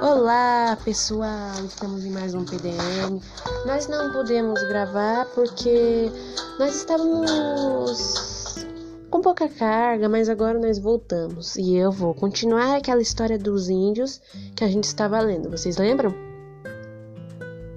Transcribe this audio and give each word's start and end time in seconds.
Olá 0.00 0.78
pessoal, 0.82 1.62
estamos 1.62 2.06
em 2.06 2.10
mais 2.10 2.34
um 2.34 2.42
PDM. 2.42 3.20
Nós 3.66 3.86
não 3.86 4.10
podemos 4.10 4.58
gravar 4.62 5.26
porque 5.34 6.10
nós 6.58 6.74
estávamos 6.74 8.64
com 9.10 9.20
pouca 9.20 9.46
carga, 9.46 10.08
mas 10.08 10.30
agora 10.30 10.58
nós 10.58 10.78
voltamos 10.78 11.54
e 11.56 11.76
eu 11.76 11.92
vou 11.92 12.14
continuar 12.14 12.76
aquela 12.76 13.02
história 13.02 13.38
dos 13.38 13.68
índios 13.68 14.22
que 14.56 14.64
a 14.64 14.68
gente 14.68 14.84
estava 14.84 15.20
lendo. 15.20 15.50
Vocês 15.50 15.76
lembram? 15.76 16.14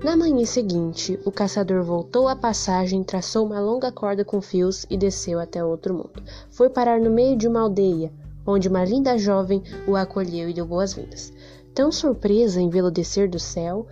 Na 0.01 0.15
manhã 0.15 0.45
seguinte, 0.45 1.19
o 1.25 1.31
caçador 1.31 1.83
voltou 1.83 2.29
à 2.29 2.37
passagem, 2.37 3.03
traçou 3.03 3.45
uma 3.45 3.59
longa 3.59 3.91
corda 3.91 4.23
com 4.23 4.41
fios 4.41 4.85
e 4.89 4.95
desceu 4.95 5.41
até 5.41 5.61
outro 5.61 5.93
mundo. 5.93 6.23
Foi 6.49 6.69
parar 6.69 7.01
no 7.01 7.09
meio 7.09 7.35
de 7.35 7.49
uma 7.49 7.59
aldeia, 7.59 8.13
onde 8.47 8.69
uma 8.69 8.85
linda 8.85 9.17
jovem 9.17 9.61
o 9.85 9.97
acolheu 9.97 10.47
e 10.47 10.53
deu 10.53 10.65
boas-vindas 10.65 11.33
tão 11.73 11.91
surpresa 11.91 12.61
em 12.61 12.69
vê-lo 12.69 12.91
descer 12.91 13.29
do 13.29 13.39
céu 13.39 13.87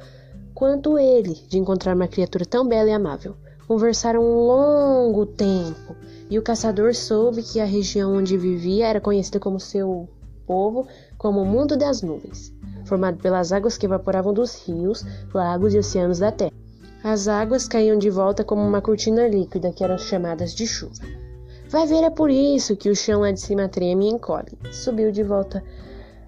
quanto 0.54 0.98
ele 0.98 1.34
de 1.48 1.58
encontrar 1.58 1.96
uma 1.96 2.08
criatura 2.08 2.46
tão 2.46 2.68
bela 2.68 2.90
e 2.90 2.94
amável. 2.94 3.36
Conversaram 3.68 4.22
um 4.22 4.46
longo 4.46 5.26
tempo 5.26 5.96
e 6.30 6.38
o 6.38 6.42
caçador 6.42 6.94
soube 6.94 7.42
que 7.42 7.60
a 7.60 7.66
região 7.66 8.16
onde 8.16 8.38
vivia 8.38 8.88
era 8.88 9.02
conhecida 9.02 9.40
como 9.40 9.60
seu 9.60 10.08
povo 10.46 10.88
como 11.18 11.42
o 11.42 11.46
mundo 11.46 11.78
das 11.78 12.02
nuvens, 12.02 12.54
formado 12.86 13.18
pelas 13.18 13.52
águas 13.52 13.78
que 13.78 13.86
evaporavam 13.86 14.34
dos 14.34 14.68
rios, 14.68 15.06
lagos 15.34 15.74
e 15.74 15.80
oceanos 15.80 16.20
da 16.20 16.32
terra. 16.32 16.52
As 17.04 17.28
águas 17.28 17.68
caíam 17.68 17.98
de 17.98 18.10
volta 18.10 18.44
como 18.44 18.62
uma 18.62 18.82
cortina 18.82 19.28
líquida 19.28 19.72
que 19.72 19.84
eram 19.84 19.98
chamadas 19.98 20.54
de 20.54 20.68
chuva. 20.68 21.02
Vai 21.70 21.88
ver, 21.88 22.04
é 22.04 22.10
por 22.10 22.30
isso 22.30 22.76
que 22.76 22.90
o 22.90 22.96
chão 22.96 23.22
lá 23.22 23.32
de 23.32 23.40
cima 23.40 23.70
treme 23.70 24.06
e 24.06 24.10
encolhe. 24.10 24.58
Subiu 24.72 25.12
de 25.12 25.24
volta 25.24 25.64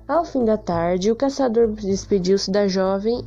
ao 0.08 0.26
fim 0.26 0.44
da 0.44 0.58
tarde, 0.58 1.12
o 1.12 1.16
caçador 1.16 1.68
despediu-se 1.72 2.52
da 2.52 2.68
jovem 2.68 3.24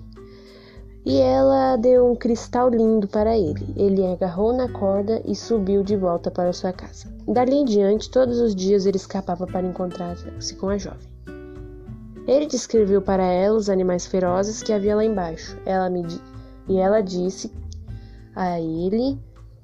e 1.04 1.20
ela 1.20 1.76
deu 1.76 2.10
um 2.10 2.16
cristal 2.16 2.68
lindo 2.68 3.06
para 3.06 3.38
ele. 3.38 3.72
Ele 3.76 4.04
agarrou 4.04 4.52
na 4.52 4.68
corda 4.68 5.22
e 5.24 5.36
subiu 5.36 5.82
de 5.82 5.96
volta 5.96 6.30
para 6.30 6.52
sua 6.52 6.72
casa. 6.72 7.06
Dali 7.28 7.54
em 7.54 7.64
diante, 7.64 8.10
todos 8.10 8.40
os 8.40 8.54
dias 8.54 8.86
ele 8.86 8.96
escapava 8.96 9.46
para 9.46 9.66
encontrar-se 9.66 10.54
com 10.56 10.68
a 10.68 10.76
jovem. 10.76 11.08
Ele 12.26 12.46
descreveu 12.46 13.00
para 13.00 13.22
ela 13.22 13.56
os 13.56 13.70
animais 13.70 14.04
ferozes 14.04 14.62
que 14.62 14.72
havia 14.72 14.96
lá 14.96 15.04
embaixo. 15.04 15.56
Ela 15.64 15.88
me 15.88 16.04
e 16.68 16.78
ela 16.78 17.00
disse 17.00 17.52
a 18.34 18.60
ele 18.60 19.16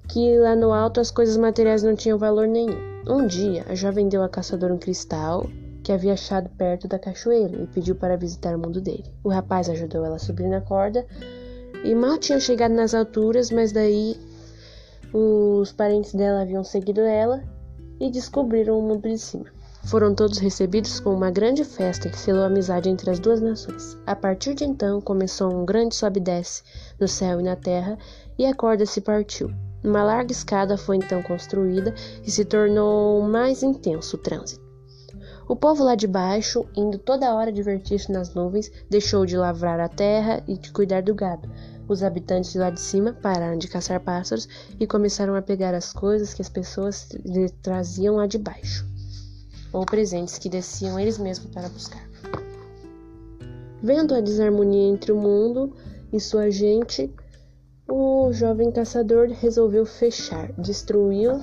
que 0.09 0.39
lá 0.39 0.55
no 0.55 0.73
alto 0.73 1.01
as 1.01 1.11
coisas 1.11 1.37
materiais 1.37 1.83
não 1.83 1.97
tinham 1.97 2.17
valor 2.17 2.47
nenhum. 2.47 2.79
Um 3.09 3.27
dia, 3.27 3.65
a 3.69 3.75
jovem 3.75 4.09
deu 4.09 4.23
ao 4.23 4.29
caçador 4.29 4.71
um 4.71 4.79
cristal 4.79 5.49
que 5.83 5.93
havia 5.93 6.13
achado 6.13 6.49
perto 6.51 6.87
da 6.87 6.99
cachoeira 6.99 7.63
e 7.63 7.67
pediu 7.67 7.95
para 7.95 8.17
visitar 8.17 8.55
o 8.55 8.59
mundo 8.59 8.81
dele. 8.81 9.13
O 9.23 9.29
rapaz 9.29 9.69
ajudou 9.69 10.05
ela 10.05 10.17
a 10.17 10.21
subir 10.21 10.49
na 10.49 10.61
corda 10.61 11.07
e 11.85 11.95
mal 11.95 12.19
tinham 12.19 12.41
chegado 12.41 12.73
nas 12.73 12.95
alturas, 12.95 13.51
mas 13.51 13.73
daí 13.73 14.17
os 15.13 15.73
parentes 15.73 16.15
dela 16.15 16.43
haviam 16.43 16.65
seguido 16.65 17.01
ela 17.01 17.43
e 18.01 18.11
descobriram 18.11 18.79
o 18.79 18.83
mundo 18.83 19.09
de 19.09 19.19
cima. 19.19 19.47
Foram 19.85 20.15
todos 20.15 20.39
recebidos 20.39 21.01
com 21.01 21.13
uma 21.13 21.31
grande 21.31 21.65
festa 21.65 22.09
que 22.09 22.17
selou 22.17 22.45
a 22.45 22.47
amizade 22.47 22.89
entre 22.89 23.11
as 23.11 23.19
duas 23.19 23.41
nações. 23.41 23.99
A 24.07 24.15
partir 24.15 24.55
de 24.55 24.65
então 24.65 25.01
começou 25.01 25.53
um 25.53 25.65
grande 25.65 25.97
sobe 25.97 26.21
e 26.21 26.23
desce 26.23 26.63
no 27.01 27.09
céu 27.09 27.41
e 27.41 27.43
na 27.43 27.57
terra, 27.57 27.99
e 28.39 28.47
a 28.47 28.55
corda 28.55 28.87
se 28.87 29.01
partiu. 29.01 29.51
Uma 29.83 30.05
larga 30.05 30.31
escada 30.31 30.79
foi 30.79 30.97
então 30.97 31.21
construída 31.23 31.93
e 32.25 32.31
se 32.31 32.45
tornou 32.45 33.23
mais 33.23 33.65
intenso 33.65 34.17
o 34.17 34.21
trânsito. 34.21 34.62
O 35.49 35.57
povo 35.57 35.83
lá 35.83 35.95
de 35.95 36.07
baixo, 36.07 36.65
indo 36.77 36.99
toda 36.99 37.35
hora 37.35 37.53
divertir-se 37.53 38.13
nas 38.13 38.33
nuvens, 38.33 38.71
deixou 38.89 39.27
de 39.27 39.37
lavrar 39.37 39.81
a 39.81 39.89
terra 39.89 40.43
e 40.47 40.57
de 40.57 40.71
cuidar 40.73 41.03
do 41.03 41.15
gado. 41.15 41.49
Os 41.89 42.03
habitantes 42.03 42.55
lá 42.55 42.71
de 42.71 42.81
cima 42.81 43.13
pararam 43.13 43.59
de 43.59 43.69
caçar 43.69 44.01
pássaros 44.01 44.49
e 44.79 44.87
começaram 44.87 45.35
a 45.35 45.43
pegar 45.43 45.75
as 45.75 45.93
coisas 45.93 46.33
que 46.33 46.41
as 46.41 46.49
pessoas 46.49 47.09
lhe 47.25 47.49
traziam 47.49 48.17
lá 48.17 48.27
de 48.27 48.39
baixo, 48.39 48.87
ou 49.73 49.85
presentes 49.85 50.39
que 50.39 50.49
desciam 50.49 50.99
eles 50.99 51.19
mesmos 51.19 51.51
para 51.53 51.69
buscar. 51.69 52.09
Vendo 53.83 54.15
a 54.15 54.21
desarmonia 54.21 54.89
entre 54.89 55.11
o 55.11 55.17
mundo 55.17 55.75
e 56.13 56.21
sua 56.21 56.51
gente, 56.51 57.13
o 57.89 58.33
jovem 58.33 58.71
caçador 58.71 59.29
resolveu 59.29 59.85
fechar, 59.85 60.53
destruiu, 60.53 61.43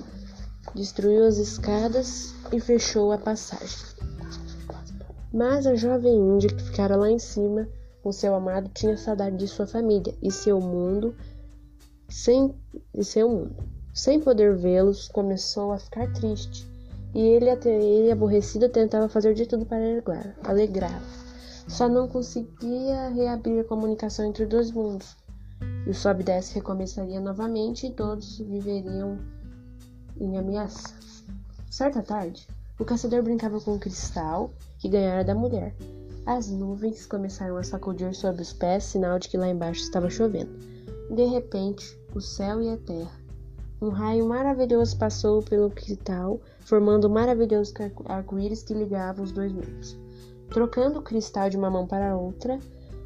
destruiu 0.76 1.26
as 1.26 1.38
escadas 1.38 2.34
e 2.52 2.60
fechou 2.60 3.12
a 3.12 3.18
passagem. 3.18 3.86
Mas 5.34 5.68
a 5.68 5.76
jovem 5.76 6.16
índia 6.16 6.50
que 6.50 6.64
ficara 6.64 6.96
lá 6.96 7.10
em 7.10 7.20
cima 7.20 7.68
com 8.02 8.12
seu 8.12 8.34
amado 8.34 8.70
tinha 8.74 8.98
saudade 8.98 9.38
de 9.38 9.48
sua 9.48 9.68
família 9.68 10.16
e 10.22 10.32
seu 10.32 10.60
mundo, 10.60 11.16
sem 12.08 12.56
e 12.94 13.04
seu 13.04 13.30
mundo. 13.30 13.56
Sem 13.94 14.20
poder 14.20 14.56
vê-los, 14.56 15.08
começou 15.10 15.72
a 15.72 15.78
ficar 15.78 16.12
triste. 16.14 16.68
E 17.14 17.20
ele, 17.20 17.50
ele 17.50 18.12
aborrecido, 18.12 18.70
tentava 18.70 19.10
fazer 19.10 19.34
de 19.34 19.46
tudo 19.46 19.66
para 19.66 19.80
alegrá-la. 20.44 21.02
Só 21.68 21.88
não 21.90 22.08
conseguia 22.08 23.10
reabrir 23.10 23.60
a 23.60 23.64
comunicação 23.64 24.26
entre 24.26 24.44
os 24.44 24.50
dois 24.50 24.72
mundos. 24.72 25.18
E 25.86 25.90
o 25.90 25.94
sobe 25.94 26.22
e 26.22 26.26
desce 26.26 26.56
recomeçaria 26.56 27.20
novamente 27.20 27.88
e 27.88 27.92
todos 27.92 28.40
viveriam 28.40 29.20
em 30.20 30.38
ameaça. 30.38 30.94
Certa 31.70 32.02
tarde, 32.02 32.48
o 32.80 32.86
caçador 32.86 33.24
brincava 33.24 33.60
com 33.60 33.76
o 33.76 33.80
cristal 33.80 34.52
que 34.78 34.90
ganhara 34.90 35.24
da 35.24 35.36
mulher. 35.36 35.76
As 36.26 36.50
nuvens 36.50 37.06
começaram 37.06 37.58
a 37.58 37.64
sacudir 37.64 38.14
sob 38.14 38.42
os 38.42 38.54
pés, 38.54 38.84
sinal 38.84 39.18
de 39.20 39.30
que 39.30 39.38
lá 39.38 39.48
embaixo 39.50 39.82
estava 39.82 40.10
chovendo. 40.10 40.52
De 41.10 41.26
repente, 41.26 42.00
o 42.14 42.22
céu 42.22 42.62
e 42.62 42.70
a 42.70 42.78
terra. 42.78 43.20
Um 43.82 43.90
raio 43.90 44.28
maravilhoso 44.28 44.98
passou 44.98 45.42
pelo 45.42 45.70
cristal, 45.70 46.40
formando 46.60 47.08
um 47.08 47.12
maravilhoso 47.12 47.74
arco-íris 48.06 48.62
que 48.62 48.74
ligava 48.74 49.22
os 49.22 49.32
dois 49.32 49.52
mundos. 49.52 49.98
Trocando 50.50 51.00
o 51.00 51.02
cristal 51.02 51.50
de 51.50 51.58
uma 51.58 51.70
mão 51.70 51.88
para 51.88 52.18
outra, 52.18 52.60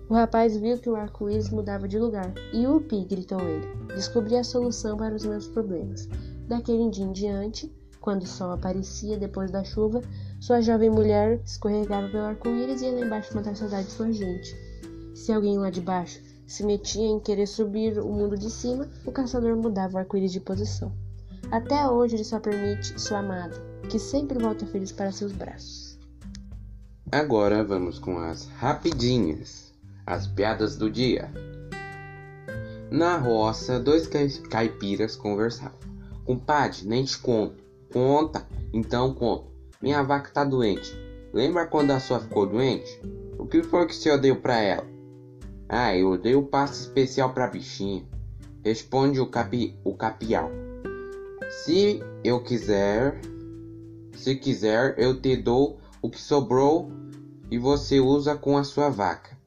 o 0.10 0.14
rapaz 0.14 0.58
viu 0.58 0.78
que 0.78 0.90
o 0.90 0.96
arco-íris 0.96 1.50
mudava 1.50 1.88
de 1.88 1.98
lugar. 1.98 2.34
Yupi! 2.54 3.06
gritou 3.06 3.40
ele. 3.42 3.68
Descobri 3.96 4.36
a 4.36 4.44
solução 4.44 4.98
para 4.98 5.16
os 5.16 5.26
meus 5.26 5.48
problemas. 5.48 6.08
Daquele 6.54 6.88
dia 6.92 7.04
em 7.04 7.12
diante, 7.12 7.76
quando 8.00 8.22
o 8.22 8.28
sol 8.28 8.52
aparecia 8.52 9.18
depois 9.18 9.50
da 9.50 9.64
chuva, 9.64 10.04
sua 10.40 10.62
jovem 10.62 10.88
mulher 10.88 11.42
escorregava 11.44 12.08
pelo 12.10 12.26
arco-íris 12.26 12.80
e 12.80 12.86
ia 12.86 12.92
lá 12.92 13.06
embaixo 13.08 13.36
matar 13.36 13.56
saudade 13.56 13.88
de 13.88 13.94
sua 13.94 14.12
gente. 14.12 14.56
Se 15.16 15.34
alguém 15.34 15.58
lá 15.58 15.72
de 15.72 15.82
baixo 15.82 16.22
se 16.46 16.64
metia 16.64 17.08
em 17.08 17.20
querer 17.20 17.48
subir 17.48 17.98
o 17.98 18.08
mundo 18.08 18.38
de 18.38 18.52
cima, 18.52 18.88
o 19.04 19.12
caçador 19.12 19.56
mudava 19.56 19.96
o 19.96 19.98
arco-íris 19.98 20.32
de 20.32 20.40
posição. 20.40 20.94
Até 21.50 21.90
hoje 21.90 22.18
ele 22.18 22.24
só 22.24 22.40
permite 22.40 23.02
sua 23.02 23.18
amada, 23.18 23.60
que 23.90 23.98
sempre 23.98 24.38
volta 24.38 24.64
feliz 24.68 24.92
para 24.92 25.12
seus 25.12 25.32
braços. 25.32 25.98
Agora 27.12 27.64
vamos 27.64 27.98
com 27.98 28.20
as 28.20 28.46
rapidinhas, 28.46 29.74
as 30.06 30.28
piadas 30.28 30.76
do 30.76 30.88
dia. 30.88 31.32
Na 32.92 33.18
roça, 33.18 33.80
dois 33.80 34.08
caipiras 34.52 35.16
conversavam. 35.16 35.93
Compadre, 36.26 36.88
nem 36.88 37.04
te 37.04 37.18
conto. 37.18 37.64
Conta, 37.92 38.48
então 38.74 39.14
conta. 39.14 39.52
Minha 39.82 40.02
vaca 40.02 40.32
tá 40.32 40.44
doente. 40.44 40.92
Lembra 41.34 41.66
quando 41.66 41.92
a 41.92 42.00
sua 42.00 42.20
ficou 42.20 42.46
doente? 42.46 43.02
O 43.38 43.46
que 43.46 43.62
foi 43.64 43.86
que 43.86 43.96
senhor 43.96 44.18
deu 44.18 44.36
para 44.36 44.60
ela? 44.60 44.86
Ah, 45.68 45.96
eu 45.96 46.18
dei 46.18 46.36
o 46.36 46.44
passe 46.44 46.82
especial 46.82 47.34
pra 47.34 47.48
bichinha. 47.48 48.06
Responde 48.64 49.20
o, 49.20 49.28
capi, 49.28 49.78
o 49.84 49.94
capial. 49.94 50.50
Se 51.50 52.00
eu 52.24 52.42
quiser, 52.42 53.20
se 54.16 54.36
quiser, 54.36 54.96
eu 54.98 55.20
te 55.20 55.36
dou 55.36 55.80
o 56.02 56.10
que 56.10 56.22
sobrou 56.22 56.90
e 57.52 57.58
você 57.58 58.00
usa 58.00 58.36
com 58.36 58.58
a 58.58 58.64
sua 58.64 58.90
vaca. 58.90 59.38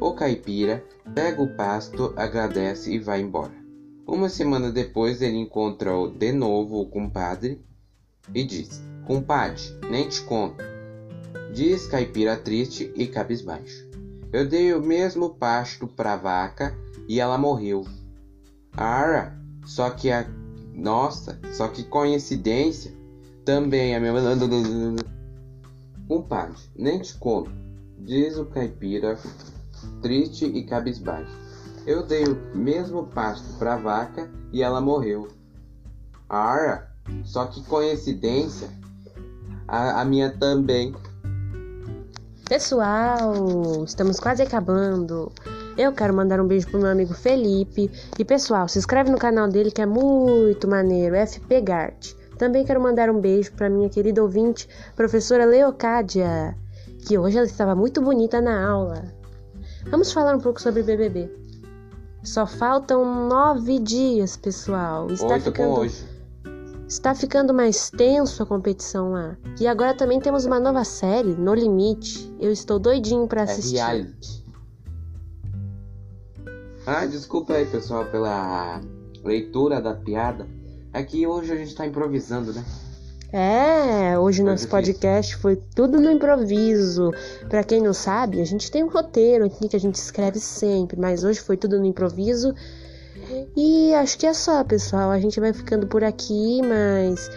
O 0.00 0.12
caipira 0.12 0.84
pega 1.14 1.40
o 1.40 1.56
pasto, 1.56 2.12
agradece 2.16 2.92
e 2.92 2.98
vai 2.98 3.20
embora. 3.20 3.63
Uma 4.06 4.28
semana 4.28 4.70
depois 4.70 5.22
ele 5.22 5.38
encontrou 5.38 6.10
de 6.10 6.30
novo 6.30 6.80
o 6.80 6.86
compadre 6.86 7.64
e 8.34 8.44
disse: 8.44 8.82
Compadre, 9.06 9.62
nem 9.90 10.08
te 10.08 10.20
conto. 10.22 10.62
Diz 11.54 11.86
caipira 11.86 12.36
triste 12.36 12.92
e 12.94 13.06
cabisbaixo. 13.06 13.88
Eu 14.30 14.46
dei 14.46 14.74
o 14.74 14.82
mesmo 14.82 15.30
pasto 15.30 15.86
pra 15.86 16.16
vaca 16.16 16.76
e 17.08 17.18
ela 17.18 17.38
morreu. 17.38 17.86
Ara, 18.76 19.38
só 19.64 19.88
que 19.90 20.10
a. 20.10 20.26
Nossa, 20.74 21.38
só 21.52 21.68
que 21.68 21.84
coincidência. 21.84 22.92
Também 23.44 23.94
a 23.94 24.00
minha. 24.00 24.12
Compadre, 26.08 26.58
nem 26.76 27.00
te 27.00 27.14
conto. 27.14 27.50
Diz 27.98 28.36
o 28.36 28.44
caipira 28.46 29.18
triste 30.02 30.44
e 30.44 30.64
cabisbaixo. 30.64 31.43
Eu 31.86 32.02
dei 32.02 32.24
o 32.24 32.56
mesmo 32.56 33.06
pasto 33.08 33.58
para 33.58 33.74
a 33.74 33.76
vaca 33.76 34.30
e 34.50 34.62
ela 34.62 34.80
morreu. 34.80 35.28
Ara, 36.26 36.90
só 37.24 37.44
que 37.44 37.62
coincidência, 37.64 38.70
a, 39.68 40.00
a 40.00 40.04
minha 40.04 40.30
também. 40.30 40.94
Pessoal, 42.48 43.84
estamos 43.84 44.18
quase 44.18 44.42
acabando. 44.42 45.30
Eu 45.76 45.92
quero 45.92 46.14
mandar 46.14 46.40
um 46.40 46.46
beijo 46.46 46.68
pro 46.68 46.80
meu 46.80 46.88
amigo 46.88 47.12
Felipe. 47.12 47.90
E 48.18 48.24
pessoal, 48.24 48.66
se 48.66 48.78
inscreve 48.78 49.10
no 49.10 49.18
canal 49.18 49.46
dele 49.46 49.70
que 49.70 49.82
é 49.82 49.86
muito 49.86 50.66
maneiro, 50.66 51.14
FP 51.16 51.60
Gart. 51.60 52.14
Também 52.38 52.64
quero 52.64 52.80
mandar 52.80 53.10
um 53.10 53.20
beijo 53.20 53.52
para 53.52 53.68
minha 53.68 53.90
querida 53.90 54.22
ouvinte, 54.22 54.66
professora 54.96 55.44
Leocádia, 55.44 56.56
que 57.06 57.18
hoje 57.18 57.36
ela 57.36 57.46
estava 57.46 57.74
muito 57.74 58.00
bonita 58.00 58.40
na 58.40 58.66
aula. 58.66 59.04
Vamos 59.90 60.10
falar 60.12 60.34
um 60.34 60.40
pouco 60.40 60.62
sobre 60.62 60.82
BBB. 60.82 61.43
Só 62.24 62.46
faltam 62.46 63.28
nove 63.28 63.78
dias, 63.78 64.36
pessoal. 64.36 65.08
Está 65.10 65.26
Oito 65.34 65.44
ficando 65.44 65.74
com 65.74 65.80
hoje. 65.80 66.04
Está 66.88 67.14
ficando 67.14 67.52
mais 67.54 67.90
tenso 67.90 68.42
a 68.42 68.46
competição 68.46 69.12
lá. 69.12 69.36
E 69.60 69.66
agora 69.66 69.94
também 69.94 70.20
temos 70.20 70.44
uma 70.44 70.58
nova 70.58 70.84
série, 70.84 71.34
No 71.34 71.54
Limite. 71.54 72.34
Eu 72.40 72.50
estou 72.50 72.78
doidinho 72.78 73.26
pra 73.26 73.42
É 73.42 73.44
assistir. 73.44 73.76
reality. 73.76 74.44
Ah, 76.86 77.06
desculpa 77.06 77.54
aí, 77.54 77.66
pessoal, 77.66 78.04
pela 78.06 78.80
leitura 79.22 79.80
da 79.80 79.94
piada. 79.94 80.46
É 80.92 81.02
que 81.02 81.26
hoje 81.26 81.52
a 81.52 81.56
gente 81.56 81.74
tá 81.74 81.86
improvisando, 81.86 82.52
né? 82.52 82.64
É, 83.36 84.16
hoje 84.16 84.42
Foi 84.42 84.46
nosso 84.46 84.62
difícil. 84.62 84.70
podcast 84.70 85.36
foi 85.38 85.56
tudo 85.74 86.00
no 86.00 86.08
improviso. 86.08 87.10
Pra 87.48 87.64
quem 87.64 87.82
não 87.82 87.92
sabe, 87.92 88.40
a 88.40 88.44
gente 88.44 88.70
tem 88.70 88.84
um 88.84 88.88
roteiro 88.88 89.44
aqui 89.44 89.68
que 89.68 89.74
a 89.74 89.80
gente 89.80 89.96
escreve 89.96 90.38
sempre, 90.38 90.96
mas 90.96 91.24
hoje 91.24 91.40
foi 91.40 91.56
tudo 91.56 91.80
no 91.80 91.84
improviso. 91.84 92.54
E 93.56 93.92
acho 93.94 94.16
que 94.18 94.26
é 94.26 94.32
só, 94.32 94.62
pessoal. 94.62 95.10
A 95.10 95.18
gente 95.18 95.40
vai 95.40 95.52
ficando 95.52 95.84
por 95.88 96.04
aqui, 96.04 96.62
mas 96.62 97.28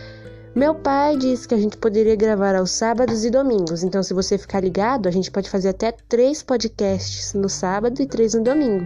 meu 0.53 0.75
pai 0.75 1.17
disse 1.17 1.47
que 1.47 1.55
a 1.55 1.57
gente 1.57 1.77
poderia 1.77 2.15
gravar 2.15 2.55
aos 2.55 2.69
sábados 2.69 3.25
e 3.25 3.31
domingos. 3.31 3.81
Então, 3.81 4.03
se 4.03 4.13
você 4.13 4.37
ficar 4.37 4.59
ligado, 4.59 5.07
a 5.07 5.11
gente 5.11 5.31
pode 5.31 5.49
fazer 5.49 5.69
até 5.69 5.91
três 6.07 6.43
podcasts 6.43 7.33
no 7.33 7.49
sábado 7.49 7.99
e 7.99 8.05
três 8.05 8.35
no 8.35 8.43
domingo. 8.43 8.85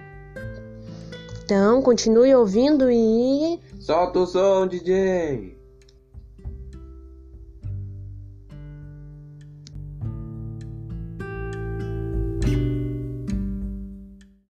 Então, 1.44 1.82
continue 1.82 2.34
ouvindo 2.34 2.90
e 2.90 3.60
Solta 3.82 4.20
o 4.20 4.26
som, 4.26 4.66
DJ! 4.66 5.61